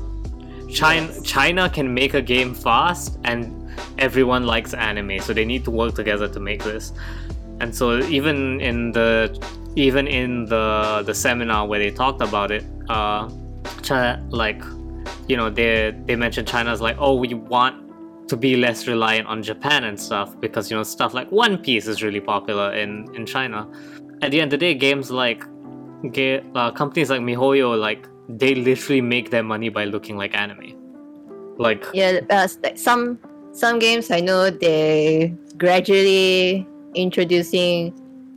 [0.73, 1.23] china Yes.
[1.23, 5.95] china can make a game fast and everyone likes anime so they need to work
[5.95, 6.93] together to make this
[7.61, 9.11] and so even in the
[9.77, 13.29] even in the the seminar where they talked about it uh
[13.83, 14.63] China, like
[15.29, 17.83] you know they they mentioned china's like oh we want
[18.29, 21.87] to be less reliant on Japan and stuff because you know stuff like One Piece
[21.87, 23.69] is really popular in in China.
[24.23, 25.45] At the end of the day, games like
[26.13, 30.73] ga- uh, companies like MiHoYo like they literally make their money by looking like anime.
[31.59, 33.19] Like Yeah, uh, some
[33.53, 37.93] some games I know they gradually introducing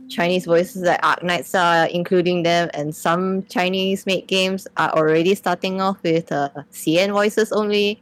[0.08, 5.80] Chinese voices like Arknights are including them, and some Chinese made games are already starting
[5.80, 8.00] off with uh, CN voices only.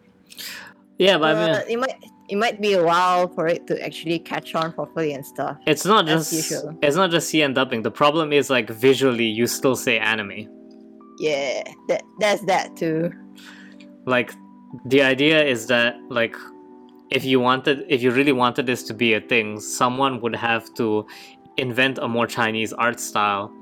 [0.98, 1.96] yeah, but I Uh, mean it might
[2.28, 5.56] it might be a while for it to actually catch on properly and stuff.
[5.66, 6.76] it's not just usual.
[6.82, 7.82] it's not just CN dubbing.
[7.82, 10.48] The problem is like visually you still say anime.
[11.18, 13.12] Yeah, that that's that too.
[14.06, 14.32] like
[14.86, 16.34] the idea is that like
[17.10, 20.64] if you wanted if you really wanted this to be a thing someone would have
[20.74, 21.06] to
[21.56, 23.52] invent a more chinese art style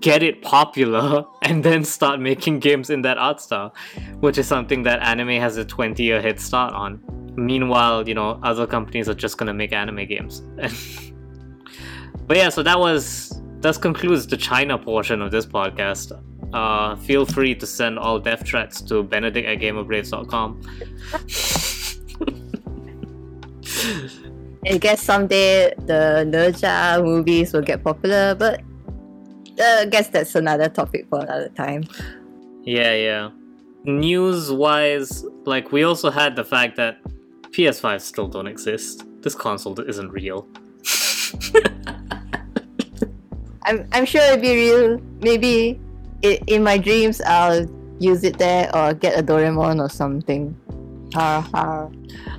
[0.00, 3.74] get it popular and then start making games in that art style
[4.20, 7.00] which is something that anime has a 20 year head start on.
[7.36, 10.42] Meanwhile you know other companies are just to make anime games.
[12.26, 16.12] But yeah so that was that concludes the china portion of this podcast.
[16.54, 20.60] Uh, feel free to send all death threats to benedict at gamerbraves.com
[24.66, 28.60] I guess someday the Ne Zha movies will get popular, but
[29.60, 31.84] uh, I guess that's another topic for another time.
[32.62, 33.30] Yeah, yeah.
[33.84, 36.98] News wise, like we also had the fact that
[37.50, 39.04] PS5 still don't exist.
[39.20, 40.48] This console isn't real.
[43.66, 45.00] I'm I'm sure it'll be real.
[45.20, 45.80] Maybe
[46.24, 47.66] i in my dreams I'll
[47.98, 50.56] use it there or get a Doraemon or something.
[51.14, 51.88] Ha ha.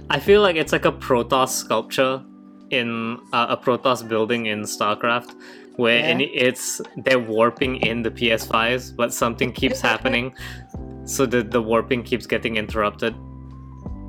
[0.10, 2.24] I feel like it's like a Protoss sculpture
[2.70, 5.34] in uh, a Protoss building in StarCraft,
[5.78, 6.18] where Yeah.
[6.20, 10.34] it's they're warping in the PS5s, but something keeps happening,
[11.06, 13.16] so that the warping keeps getting interrupted.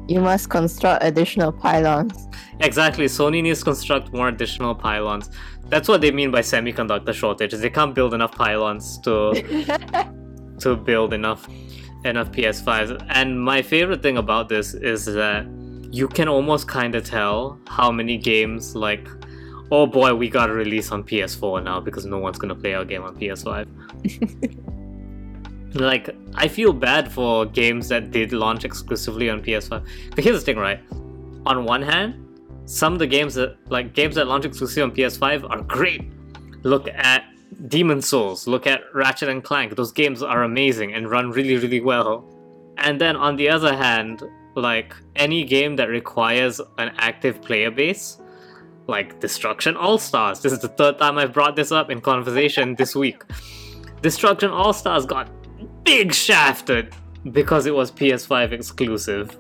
[0.09, 2.29] You must construct additional pylons.
[2.61, 3.07] Exactly.
[3.07, 5.31] Sony needs to construct more additional pylons.
[5.69, 7.61] That's what they mean by semiconductor shortages.
[7.61, 9.33] They can't build enough pylons to
[10.61, 11.49] to build enough
[12.05, 13.05] enough PS5s.
[13.09, 15.45] And my favorite thing about this is that
[15.91, 19.09] you can almost kind of tell how many games like
[19.71, 22.75] oh boy, we got to release on PS4 now because no one's going to play
[22.75, 23.67] our game on PS5.
[25.75, 29.87] like I feel bad for games that did launch exclusively on PS5.
[30.15, 30.81] But here's the thing, right?
[31.47, 32.23] On one hand,
[32.67, 36.03] some of the games that like games that launch exclusively on PS5 are great.
[36.63, 37.25] Look at
[37.69, 39.77] Demon Souls, look at Ratchet and Clank.
[39.77, 42.25] Those games are amazing and run really, really well.
[42.79, 44.23] And then on the other hand,
[44.57, 48.19] like any game that requires an active player base,
[48.87, 50.41] like Destruction All Stars.
[50.41, 53.23] This is the third time I've brought this up in conversation this week.
[54.03, 55.29] Destruction All Stars got
[55.85, 56.95] big shafted
[57.33, 59.37] because it was PS5 exclusive.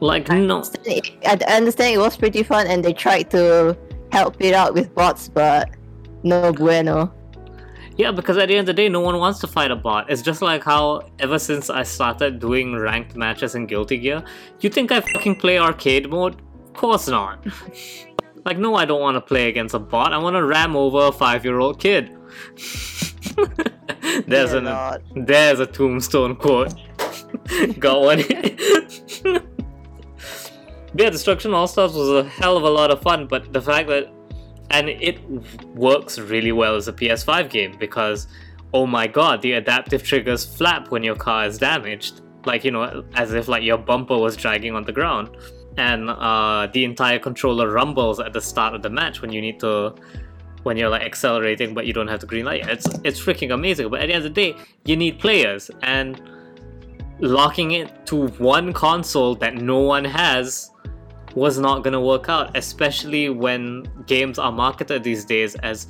[0.00, 0.56] Like, I no.
[0.56, 3.76] understand I understand it was pretty fun and they tried to
[4.12, 5.70] help it out with bots, but
[6.22, 7.12] no bueno.
[7.98, 10.08] Yeah, because at the end of the day, no one wants to fight a bot.
[10.08, 14.22] It's just like how ever since I started doing ranked matches in Guilty Gear,
[14.60, 16.40] you think I fucking play arcade mode?
[16.66, 17.44] Of course not.
[18.44, 20.12] like, no, I don't want to play against a bot.
[20.12, 22.16] I want to ram over a five-year-old kid.
[24.28, 24.66] there's an
[25.26, 26.74] there's a tombstone quote.
[27.80, 28.18] Got one.
[30.94, 34.08] yeah, Destruction AllStars was a hell of a lot of fun, but the fact that
[34.70, 35.22] and it
[35.74, 38.26] works really well as a PS5 game because
[38.74, 43.04] oh my god, the adaptive triggers flap when your car is damaged, like you know,
[43.14, 45.30] as if like your bumper was dragging on the ground,
[45.76, 49.60] and uh, the entire controller rumbles at the start of the match when you need
[49.60, 49.94] to.
[50.64, 53.88] When you're like accelerating, but you don't have the green light, it's it's freaking amazing.
[53.88, 56.20] But at the end of the day, you need players, and
[57.20, 60.70] locking it to one console that no one has
[61.38, 65.86] was not going to work out, especially when games are marketed these days as,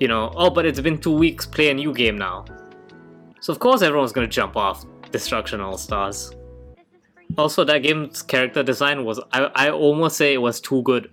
[0.00, 2.44] you know, oh, but it's been two weeks, play a new game now.
[3.40, 6.34] So, of course, everyone's going to jump off Destruction AllStars.
[7.36, 11.04] Also, that game's character design was, I, I almost say it was too good.
[11.04, 11.10] Too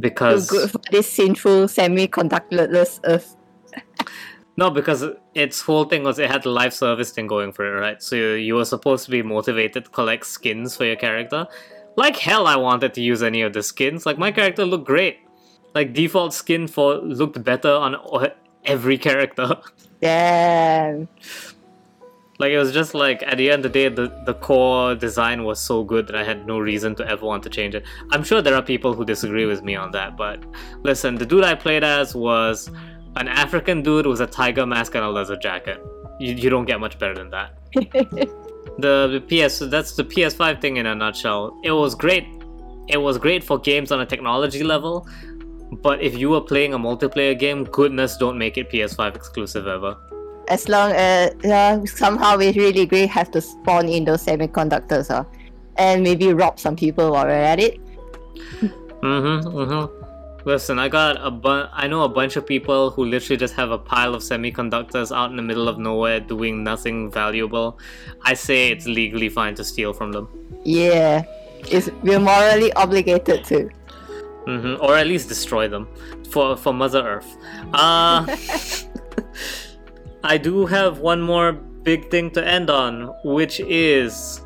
[0.00, 0.48] Because.
[0.48, 3.36] good for this sinful semiconductorless Earth.
[4.58, 7.78] No, because its whole thing was it had the live service thing going for it,
[7.78, 8.02] right?
[8.02, 11.46] So you, you were supposed to be motivated to collect skins for your character.
[11.96, 14.06] Like hell, I wanted to use any of the skins.
[14.06, 15.18] Like my character looked great.
[15.74, 17.96] Like default skin for looked better on
[18.64, 19.56] every character.
[20.00, 21.08] Damn.
[22.38, 25.44] like it was just like at the end of the day, the the core design
[25.44, 27.84] was so good that I had no reason to ever want to change it.
[28.12, 30.44] I'm sure there are people who disagree with me on that, but
[30.82, 32.70] listen, the dude I played as was
[33.16, 35.82] an African dude with a tiger mask and a leather jacket.
[36.20, 37.56] You, you don't get much better than that.
[38.78, 41.58] the, the PS that's the PS5 thing in a nutshell.
[41.62, 42.26] It was great.
[42.88, 45.06] It was great for games on a technology level,
[45.82, 49.96] but if you were playing a multiplayer game, goodness don't make it PS5 exclusive ever.
[50.48, 55.24] as long as uh, somehow we really great have to spawn in those semiconductors uh,
[55.76, 57.80] and maybe rob some people while we're at it.
[59.02, 59.48] Mm-hmm.
[59.48, 59.95] Mm-hmm.
[60.46, 61.68] Listen, I got a bun.
[61.72, 65.30] I know a bunch of people who literally just have a pile of semiconductors out
[65.30, 67.80] in the middle of nowhere doing nothing valuable.
[68.22, 70.28] I say it's legally fine to steal from them.
[70.62, 71.24] Yeah,
[71.68, 73.68] it's, we're morally obligated to.
[74.46, 75.88] hmm Or at least destroy them
[76.30, 77.36] for for Mother Earth.
[77.74, 78.24] Uh,
[80.22, 84.42] I do have one more big thing to end on, which is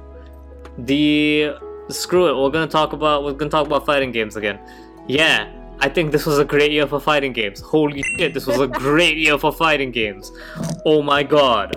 [0.78, 1.52] the
[1.90, 2.42] screw it.
[2.42, 4.58] We're gonna talk about we're gonna talk about fighting games again.
[5.06, 7.60] Yeah, I think this was a great year for fighting games.
[7.60, 10.30] Holy shit, this was a great year for fighting games.
[10.84, 11.76] Oh my god.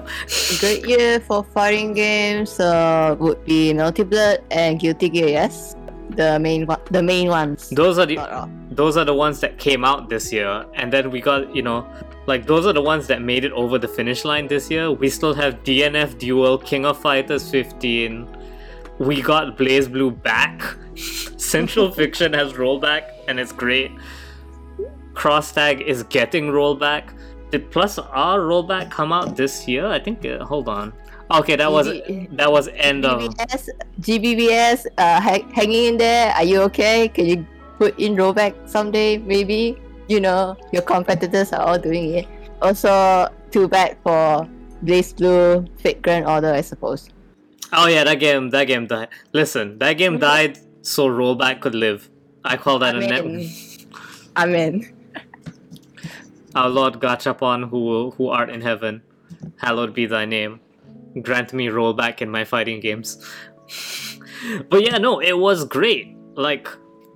[0.60, 5.30] Great year for fighting games uh, would be Melty Blood and Guilty Gear.
[5.30, 5.76] Yes,
[6.10, 7.70] the main one, the main ones.
[7.70, 11.22] Those are the those are the ones that came out this year and then we
[11.22, 11.88] got you know
[12.26, 15.10] like those are the ones that made it over the finish line this year we
[15.10, 18.28] still have dnf duel king of fighters 15
[18.98, 20.64] we got BlazBlue back
[21.38, 23.92] central fiction has rollback and it's great
[25.14, 27.04] cross tag is getting rollback
[27.52, 30.92] did plus r rollback come out this year i think uh, hold on
[31.32, 31.88] okay that was
[32.32, 33.70] that was end of GBVS,
[34.02, 36.32] GBVS, uh, ha- hanging in there.
[36.34, 37.08] Are you okay?
[37.08, 37.48] Can you
[37.80, 39.18] put in rollback someday?
[39.18, 39.78] Maybe.
[40.10, 42.28] You know, your competitors are all doing it.
[42.62, 44.46] Also, too bad for
[44.84, 47.10] BlazBlue Fate Grand Order, I suppose.
[47.72, 48.50] Oh yeah, that game.
[48.52, 49.08] That game died.
[49.32, 50.22] Listen, that game Mhm.
[50.22, 52.10] died so rollback could live.
[52.46, 53.26] I call that I a net.
[53.26, 53.50] mean,
[54.36, 54.94] Amen.
[56.56, 59.02] Our Lord Gachapon, who who art in heaven,
[59.58, 60.60] hallowed be thy name.
[61.22, 63.24] Grant me rollback in my fighting games.
[64.70, 66.16] but yeah, no, it was great.
[66.36, 66.68] Like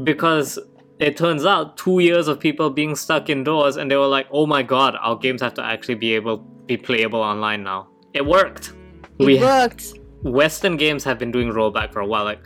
[0.03, 0.59] because
[0.99, 4.45] it turns out two years of people being stuck indoors, and they were like, "Oh
[4.45, 8.73] my god, our games have to actually be able be playable online now." It worked.
[9.19, 9.93] It we worked.
[10.23, 12.23] Western games have been doing rollback for a while.
[12.23, 12.39] Like,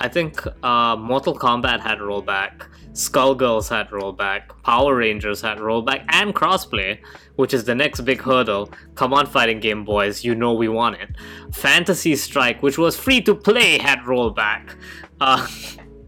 [0.00, 6.34] I think uh, Mortal Kombat had rollback, Skullgirls had rollback, Power Rangers had rollback, and
[6.34, 6.98] crossplay,
[7.36, 8.70] which is the next big hurdle.
[8.96, 11.10] Come on, fighting game boys, you know we want it.
[11.52, 14.76] Fantasy Strike, which was free to play, had rollback.
[15.20, 15.46] Uh,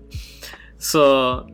[0.78, 1.48] so,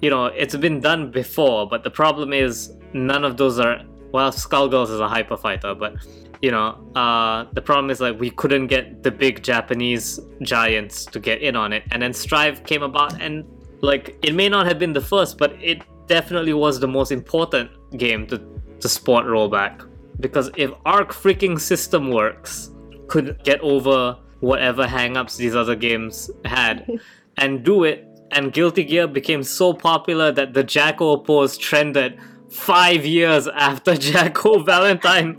[0.00, 3.82] you know, it's been done before, but the problem is none of those are.
[4.10, 5.96] Well, Skullgirls is a hyper fighter, but
[6.42, 11.20] you know, uh, the problem is like we couldn't get the big Japanese giants to
[11.20, 13.44] get in on it, and then Strive came about, and
[13.80, 17.70] like it may not have been the first, but it definitely was the most important
[17.96, 18.40] game to
[18.80, 19.84] to sport rollback.
[20.20, 22.70] Because if Arc freaking system works
[23.08, 26.86] could get over whatever hangups these other games had
[27.38, 32.18] and do it and Guilty Gear became so popular that the Jack-O pose trended
[32.50, 35.38] five years after Jack-O' Valentine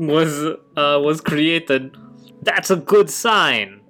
[0.00, 0.42] was
[0.76, 1.94] uh, was created.
[2.42, 3.80] That's a good sign.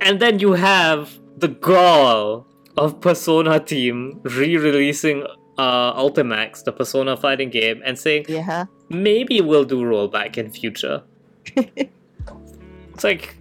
[0.00, 2.46] And then you have the gall
[2.76, 5.24] of Persona Team re-releasing
[5.58, 8.64] uh, Ultimax, the Persona fighting game, and saying Yeah.
[8.88, 11.02] maybe we'll do rollback in future.
[11.56, 13.36] it's like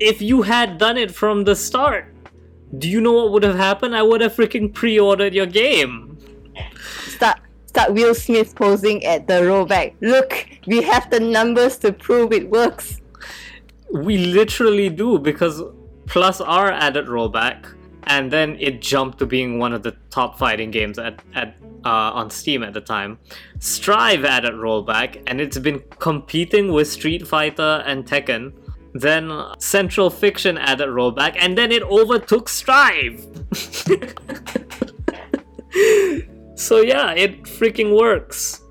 [0.00, 2.06] if you had done it from the start,
[2.78, 3.96] do you know what would have happened?
[3.96, 6.18] I would have freaking pre-ordered your game.
[7.08, 9.94] Start start Will Smith posing at the rollback.
[10.00, 13.00] Look, we have the numbers to prove it works.
[13.92, 15.62] We literally do because
[16.06, 20.70] plus R added rollback, and then it jumped to being one of the top fighting
[20.70, 23.18] games at, at uh, on Steam at the time.
[23.58, 28.52] Strive added rollback, and it's been competing with Street Fighter and Tekken.
[28.94, 33.20] Then Central Fiction added rollback, and then it overtook Strive.
[36.56, 38.61] so yeah, it freaking works.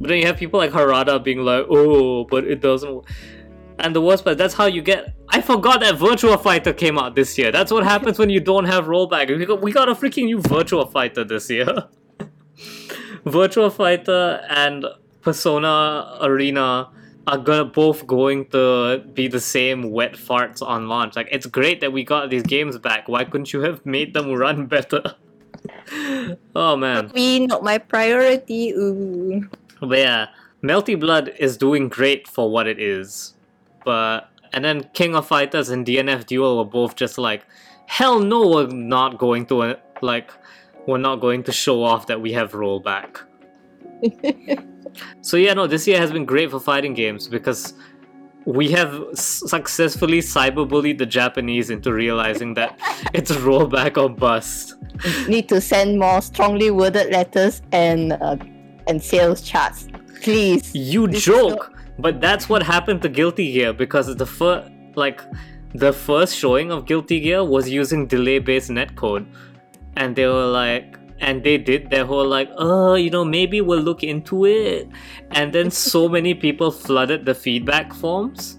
[0.00, 3.06] But then you have people like Harada being like, "Oh, but it doesn't." work."
[3.78, 5.14] And the worst part, that's how you get.
[5.28, 7.50] I forgot that Virtua Fighter came out this year.
[7.50, 9.36] That's what happens when you don't have rollback.
[9.36, 11.66] We got, we got a freaking new Virtua Fighter this year.
[13.26, 14.84] Virtua Fighter and
[15.22, 16.90] Persona Arena
[17.26, 21.16] are gonna both going to be the same wet farts on launch.
[21.16, 23.08] Like it's great that we got these games back.
[23.08, 25.02] Why couldn't you have made them run better?
[26.54, 27.10] oh man.
[27.14, 28.70] Me, not my priority.
[28.72, 29.48] Ooh.
[29.88, 30.26] But yeah,
[30.62, 33.34] Melty Blood is doing great for what it is.
[33.84, 37.44] But and then King of Fighters and DNF Duel were both just like,
[37.86, 40.30] hell no, we're not going to uh, like,
[40.86, 43.18] we're not going to show off that we have rollback.
[45.22, 47.74] so yeah, no, this year has been great for fighting games because
[48.44, 52.78] we have s- successfully cyberbullied the Japanese into realizing that
[53.14, 54.74] it's rollback or bust.
[55.28, 58.36] Need to send more strongly worded letters and uh,
[58.86, 59.88] and sales charts,
[60.22, 60.74] please.
[60.74, 65.20] You This is joke, but that's what happened to Guilty Gear because the first, like,
[65.74, 69.26] the first showing of Guilty Gear was using delay-based netcode,
[69.96, 73.80] and they were like, and they did their whole like, oh, you know, maybe we'll
[73.80, 74.88] look into it,
[75.32, 78.58] and then so many people flooded the feedback forms,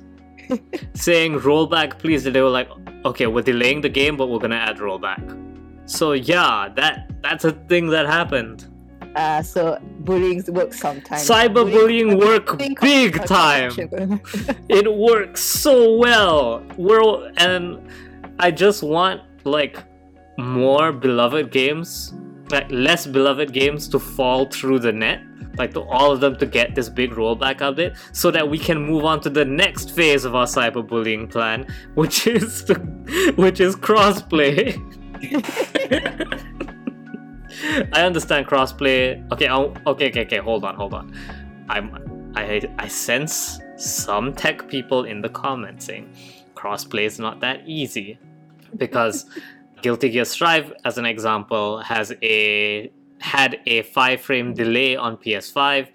[0.94, 2.26] saying rollback, please.
[2.26, 2.70] And they were like,
[3.06, 5.42] okay, we're delaying the game, but we're gonna add rollback.
[5.86, 8.68] So yeah, that that's a thing that happened.
[9.16, 11.28] Uh, so bullying works sometimes.
[11.28, 13.72] Cyberbullying work big time.
[14.70, 16.62] it works so well.
[16.78, 17.90] We're and
[18.40, 19.82] I just want like
[20.38, 22.14] more beloved games,
[22.52, 25.22] like less beloved games to fall through the net.
[25.58, 28.78] Like to all of them to get this big rollback update, so that we can
[28.78, 32.76] move on to the next phase of our cyberbullying plan, which is the,
[33.38, 34.76] which is crossplay.
[37.94, 39.32] I understand crossplay.
[39.32, 40.38] Okay, I'll, okay, okay, okay.
[40.38, 41.14] Hold on, hold on.
[41.70, 46.14] I'm, I, I sense some tech people in the comments saying
[46.56, 48.20] crossplay is not that easy
[48.78, 49.26] because
[49.82, 55.88] Guilty Gear Strive, as an example, has a had a five frame delay on PS5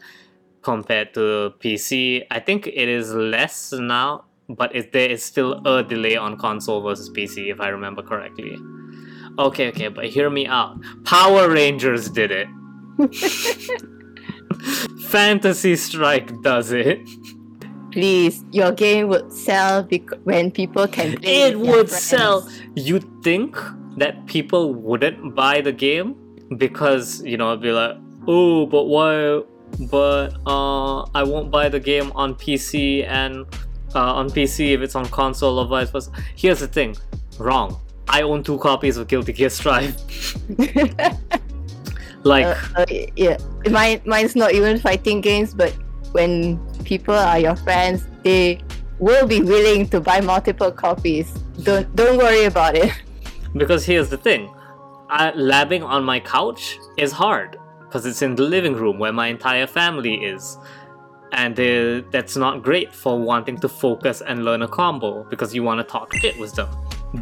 [0.62, 2.25] compared to PC.
[2.31, 6.81] I think it is less now, but it, there is still a delay on console
[6.83, 8.57] versus PC, if I remember correctly.
[9.39, 10.78] Okay, okay, but hear me out.
[11.05, 12.49] Power Rangers did it.
[15.09, 16.99] Fantasy Strike does it.
[17.93, 21.43] Please, your game would sell bec- when people can play.
[21.43, 22.03] It would friends.
[22.03, 22.49] sell.
[22.76, 23.57] You'd think
[23.97, 26.14] that people wouldn't buy the game
[26.57, 27.97] because, you know, it'd be like,
[28.28, 29.43] oh, but why?
[29.91, 33.47] But uh, I won't buy the game on PC and
[33.95, 36.12] uh, on PC if it's on console or vice versa.
[36.37, 36.97] Here's the thing
[37.39, 37.81] wrong.
[38.11, 39.95] I own two copies of Guilty Gear Strive.
[42.25, 42.87] like, Uh, uh,
[43.17, 43.37] yeah,
[43.71, 45.73] mine mine's not even fighting games, but
[46.11, 48.61] when people are your friends, they
[48.99, 51.31] will be willing to buy multiple copies.
[51.63, 52.93] Don't don't worry about it.
[53.57, 54.49] Because here's the thing
[55.09, 59.27] I, labbing on my couch is hard because it's in the living room where my
[59.27, 60.57] entire family is.
[61.33, 65.63] And uh, that's not great for wanting to focus and learn a combo because you
[65.65, 66.69] want to talk shit with them.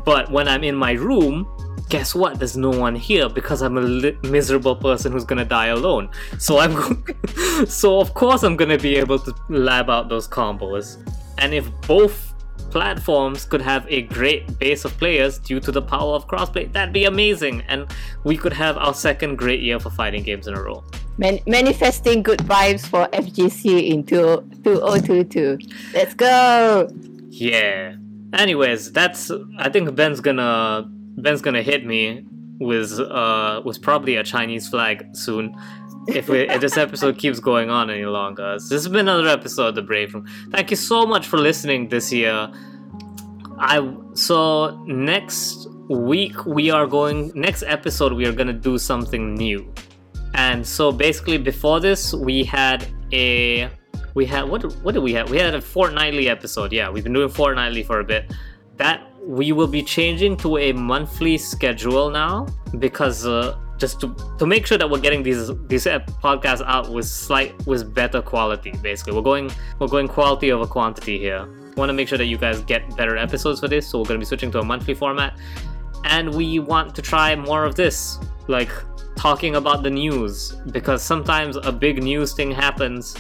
[0.05, 1.47] But when I'm in my room,
[1.89, 2.39] guess what?
[2.39, 6.11] There's no one here because I'm a li- miserable person who's gonna die alone.
[6.39, 7.05] So I'm,
[7.67, 10.97] so of course I'm gonna be able to lab out those combos.
[11.39, 12.35] And if both
[12.71, 16.71] platforms could have a great base of players due to the power of crossplay.
[16.73, 17.87] That'd be amazing, and
[18.25, 20.85] we could have our second great year for fighting games in a row.
[21.17, 25.59] Man- manifesting good vibes for FGC in 2022.
[25.95, 26.89] Let's go!
[27.31, 27.97] Yeah.
[28.33, 30.85] Anyways, that's I think Ben's gonna
[31.17, 32.27] Ben's gonna hit me
[32.61, 35.55] with uh with probably a Chinese flag soon.
[36.09, 38.55] If, we, if this episode keeps going on any longer.
[38.55, 40.27] This has been another episode of the Brave Room.
[40.51, 42.51] Thank you so much for listening this year.
[43.59, 49.73] I so next week we are going next episode we are gonna do something new.
[50.35, 53.71] And so basically before this we had a
[54.15, 55.31] we had what what did we have?
[55.31, 56.73] We had a fortnightly episode.
[56.73, 58.33] Yeah, we've been doing fortnightly for a bit.
[58.77, 62.47] That we will be changing to a monthly schedule now
[62.79, 67.07] because uh, just to, to make sure that we're getting these these podcasts out with
[67.07, 68.73] slight with better quality.
[68.83, 71.49] Basically, we're going we're going quality over quantity here.
[71.77, 74.19] Want to make sure that you guys get better episodes for this, so we're going
[74.19, 75.39] to be switching to a monthly format,
[76.05, 78.73] and we want to try more of this, like
[79.15, 83.17] talking about the news, because sometimes a big news thing happens,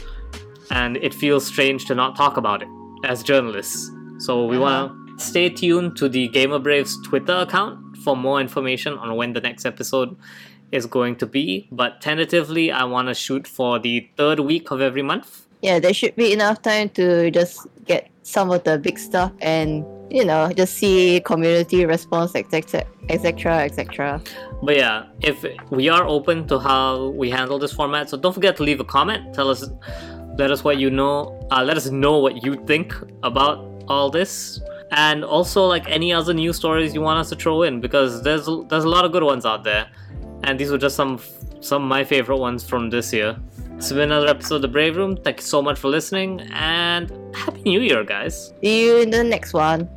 [0.70, 2.68] and it feels strange to not talk about it
[3.04, 3.90] as journalists.
[4.18, 4.62] So we uh-huh.
[4.62, 9.32] want to stay tuned to the Gamer Braves Twitter account for more information on when
[9.32, 10.16] the next episode
[10.72, 11.68] is going to be.
[11.72, 15.46] But tentatively, I want to shoot for the third week of every month.
[15.62, 19.84] Yeah, there should be enough time to just get some of the big stuff and
[20.10, 24.20] you know just see community response etc etc etc
[24.62, 28.56] but yeah if we are open to how we handle this format so don't forget
[28.56, 29.64] to leave a comment tell us
[30.38, 33.58] let us what you know uh, let us know what you think about
[33.88, 34.60] all this.
[34.90, 38.46] And also like any other news stories you want us to throw in because there's
[38.68, 39.90] there's a lot of good ones out there.
[40.44, 41.20] And these were just some
[41.60, 43.36] some of my favorite ones from this year.
[43.76, 45.16] This has been another episode of the brave room.
[45.16, 48.54] Thank you so much for listening and happy new year guys.
[48.62, 49.88] See you in the next one.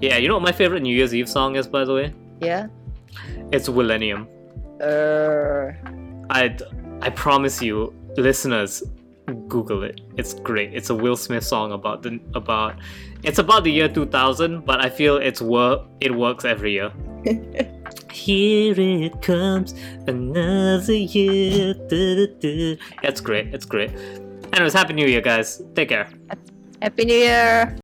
[0.00, 2.14] Yeah you know what my favorite new year's eve song is by the way?
[2.40, 2.68] Yeah?
[3.52, 4.26] It's millennium
[4.80, 5.70] uh...
[6.30, 6.56] i
[7.02, 8.82] i promise you listeners
[9.48, 10.00] google it.
[10.16, 10.74] It's great.
[10.74, 12.76] It's a will smith song about the about
[13.22, 16.92] it's about the year 2000 but i feel it's work it works every year.
[18.10, 19.74] Here it comes
[20.06, 21.74] another year
[23.02, 23.54] it's great.
[23.54, 23.90] It's great.
[24.52, 25.62] Anyways happy new year guys.
[25.74, 26.08] Take care.
[26.80, 27.76] Happy new year